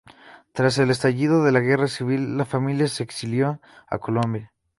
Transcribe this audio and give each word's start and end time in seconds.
Tras 0.51 0.79
el 0.79 0.89
estallido 0.89 1.43
de 1.43 1.51
la 1.51 1.59
Guerra 1.59 1.87
Civil, 1.87 2.35
la 2.35 2.45
familia 2.45 2.87
se 2.87 3.03
exilió 3.03 3.61
a 3.87 3.99
Colombia. 3.99 4.51